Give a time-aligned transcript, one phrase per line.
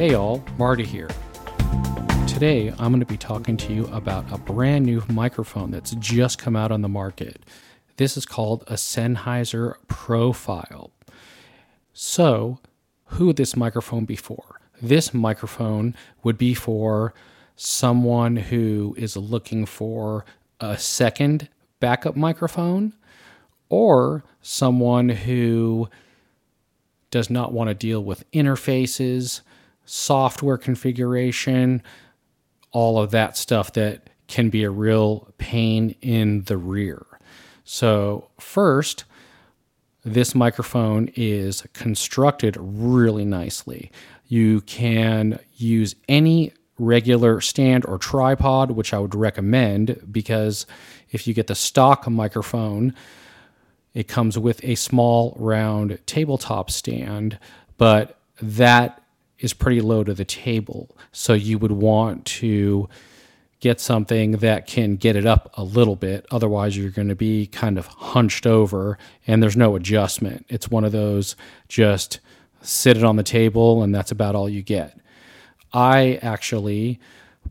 [0.00, 1.10] Hey all, Marty here.
[2.26, 6.38] Today I'm going to be talking to you about a brand new microphone that's just
[6.38, 7.44] come out on the market.
[7.98, 10.90] This is called a Sennheiser Profile.
[11.92, 12.60] So,
[13.08, 14.58] who would this microphone be for?
[14.80, 17.12] This microphone would be for
[17.54, 20.24] someone who is looking for
[20.60, 22.94] a second backup microphone
[23.68, 25.90] or someone who
[27.10, 29.42] does not want to deal with interfaces,
[29.90, 31.82] software configuration,
[32.70, 37.04] all of that stuff that can be a real pain in the rear.
[37.64, 39.02] So, first,
[40.04, 43.90] this microphone is constructed really nicely.
[44.28, 50.66] You can use any regular stand or tripod, which I would recommend because
[51.10, 52.94] if you get the stock microphone,
[53.92, 57.40] it comes with a small round tabletop stand,
[57.76, 59.02] but that
[59.40, 60.96] is pretty low to the table.
[61.12, 62.88] So you would want to
[63.60, 66.26] get something that can get it up a little bit.
[66.30, 70.46] Otherwise, you're going to be kind of hunched over and there's no adjustment.
[70.48, 71.36] It's one of those
[71.68, 72.20] just
[72.62, 74.98] sit it on the table and that's about all you get.
[75.72, 76.98] I actually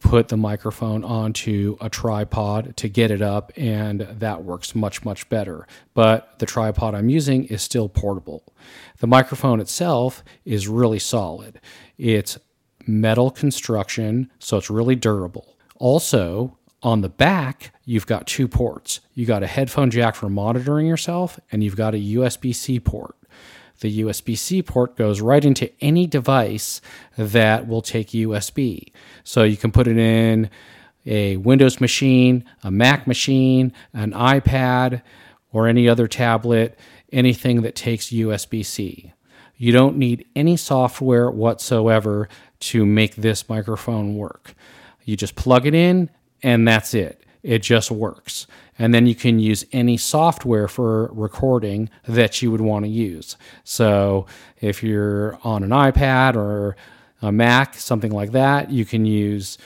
[0.00, 5.28] put the microphone onto a tripod to get it up, and that works much, much
[5.28, 5.66] better.
[5.94, 8.44] But the tripod I'm using is still portable.
[8.98, 11.60] The microphone itself is really solid.
[11.98, 12.38] It's
[12.86, 15.56] metal construction, so it's really durable.
[15.76, 19.00] Also, on the back, you've got two ports.
[19.14, 23.16] You got a headphone jack for monitoring yourself, and you've got a USB C port
[23.80, 26.80] the USB C port goes right into any device
[27.16, 28.92] that will take USB.
[29.24, 30.50] So you can put it in
[31.04, 35.02] a Windows machine, a Mac machine, an iPad,
[35.52, 36.78] or any other tablet,
[37.12, 39.12] anything that takes USB C.
[39.56, 42.28] You don't need any software whatsoever
[42.60, 44.54] to make this microphone work.
[45.04, 46.10] You just plug it in,
[46.42, 47.24] and that's it.
[47.46, 48.48] It just works.
[48.76, 53.36] And then you can use any software for recording that you would want to use.
[53.62, 54.26] So
[54.60, 56.76] if you're on an iPad or
[57.22, 59.58] a Mac, something like that, you can use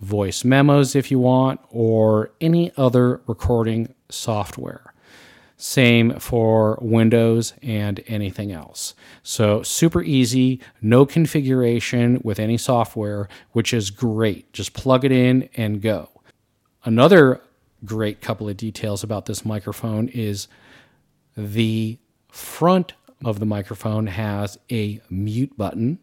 [0.00, 4.94] voice memos if you want, or any other recording software.
[5.58, 8.94] Same for Windows and anything else.
[9.22, 14.52] So, super easy, no configuration with any software, which is great.
[14.54, 16.13] Just plug it in and go.
[16.84, 17.40] Another
[17.84, 20.48] great couple of details about this microphone is
[21.36, 22.92] the front
[23.24, 25.98] of the microphone has a mute button,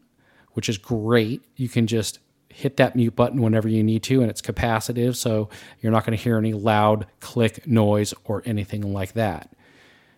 [0.54, 1.44] which is great.
[1.56, 2.20] You can just
[2.50, 5.50] hit that mute button whenever you need to, and it's capacitive, so
[5.82, 9.54] you're not going to hear any loud click noise or anything like that.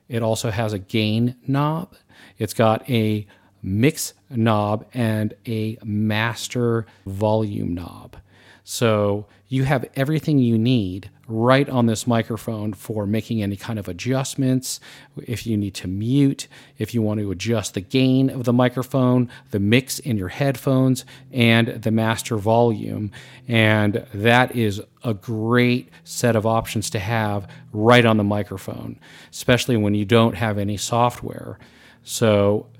[0.07, 1.95] It also has a gain knob.
[2.37, 3.27] It's got a
[3.61, 8.17] mix knob and a master volume knob.
[8.63, 13.87] So you have everything you need right on this microphone for making any kind of
[13.87, 14.79] adjustments.
[15.27, 16.47] If you need to mute,
[16.79, 21.05] if you want to adjust the gain of the microphone, the mix in your headphones,
[21.31, 23.11] and the master volume.
[23.47, 28.99] And that is a great set of options to have right on the microphone,
[29.29, 31.59] especially when you don't have any software.
[32.01, 32.71] So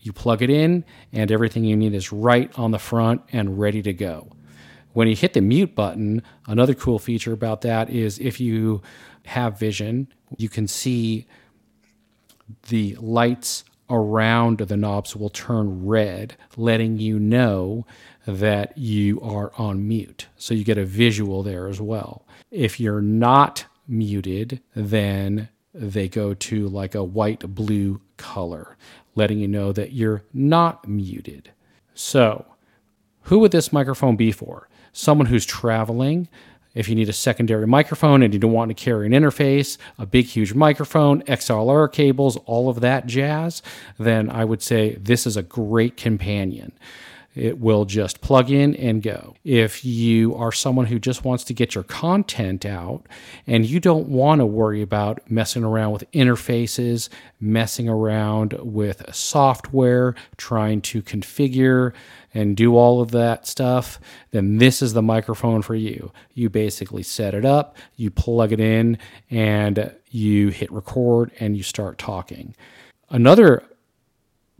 [0.00, 3.80] you plug it in, and everything you need is right on the front and ready
[3.82, 4.33] to go.
[4.94, 8.80] When you hit the mute button, another cool feature about that is if you
[9.26, 11.26] have vision, you can see
[12.68, 17.84] the lights around the knobs will turn red, letting you know
[18.24, 20.28] that you are on mute.
[20.36, 22.24] So you get a visual there as well.
[22.52, 28.76] If you're not muted, then they go to like a white blue color,
[29.16, 31.50] letting you know that you're not muted.
[31.94, 32.46] So,
[33.22, 34.68] who would this microphone be for?
[34.94, 36.28] Someone who's traveling,
[36.74, 40.06] if you need a secondary microphone and you don't want to carry an interface, a
[40.06, 43.62] big, huge microphone, XLR cables, all of that jazz,
[43.98, 46.72] then I would say this is a great companion.
[47.34, 49.34] It will just plug in and go.
[49.42, 53.02] If you are someone who just wants to get your content out
[53.46, 57.08] and you don't want to worry about messing around with interfaces,
[57.40, 61.92] messing around with software, trying to configure
[62.32, 63.98] and do all of that stuff,
[64.30, 66.12] then this is the microphone for you.
[66.34, 68.98] You basically set it up, you plug it in,
[69.30, 72.54] and you hit record and you start talking.
[73.10, 73.64] Another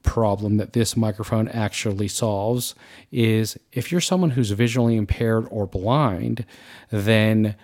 [0.05, 2.77] problem that this microphone actually solves
[3.11, 6.47] is if you're someone who's visually impaired or blind,
[6.91, 7.57] then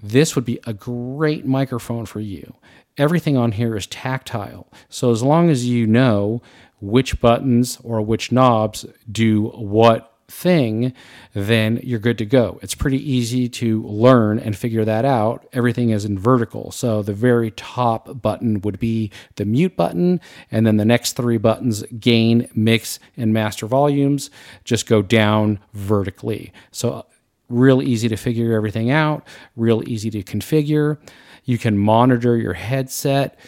[0.00, 2.54] this would be a great microphone for you.
[2.96, 4.68] everything on here is tactile.
[4.88, 6.42] So as long as you know
[6.80, 10.92] which buttons or which knobs do what thing,
[11.32, 12.58] then you're good to go.
[12.62, 15.46] It's pretty easy to learn and figure that out.
[15.52, 16.70] Everything is in vertical.
[16.70, 21.38] So the very top button would be the mute button, and then the next three
[21.38, 24.30] buttons gain, mix, and master volumes
[24.64, 26.52] just go down vertically.
[26.70, 27.06] So
[27.48, 29.26] real easy to figure everything out,
[29.56, 30.98] real easy to configure.
[31.44, 33.38] You can monitor your headset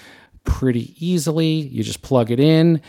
[0.45, 1.53] pretty easily.
[1.53, 2.83] You just plug it in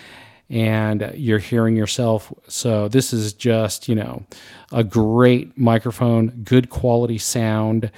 [0.49, 2.31] and you're hearing yourself.
[2.47, 4.25] So this is just, you know,
[4.71, 7.91] a great microphone, good quality sound.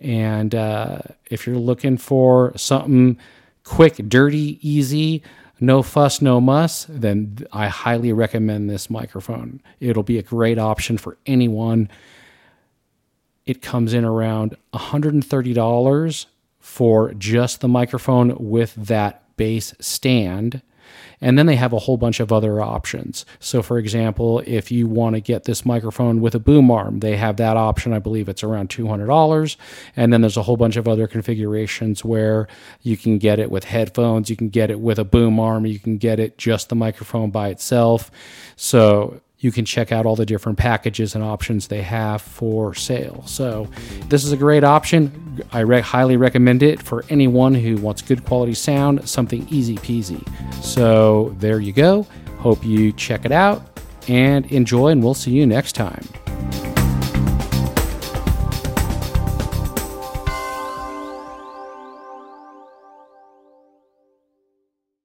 [0.00, 0.98] And uh,
[1.30, 3.18] if you're looking for something
[3.64, 5.22] quick, dirty, easy,
[5.58, 9.60] no fuss, no muss, then I highly recommend this microphone.
[9.80, 11.88] It'll be a great option for anyone.
[13.46, 16.26] It comes in around $130
[16.60, 20.62] for just the microphone with that base stand.
[21.20, 23.24] And then they have a whole bunch of other options.
[23.40, 27.16] So, for example, if you want to get this microphone with a boom arm, they
[27.16, 27.92] have that option.
[27.92, 29.56] I believe it's around $200.
[29.96, 32.48] And then there's a whole bunch of other configurations where
[32.82, 35.78] you can get it with headphones, you can get it with a boom arm, you
[35.78, 38.10] can get it just the microphone by itself.
[38.56, 43.22] So, you can check out all the different packages and options they have for sale.
[43.26, 43.68] So,
[44.08, 45.44] this is a great option.
[45.52, 50.26] I re- highly recommend it for anyone who wants good quality sound, something easy peasy.
[50.62, 52.06] So, there you go.
[52.38, 53.62] Hope you check it out
[54.08, 56.06] and enjoy, and we'll see you next time.